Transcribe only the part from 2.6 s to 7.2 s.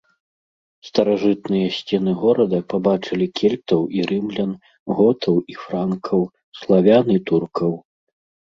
пабачылі кельтаў і рымлян, готаў і франкаў, славян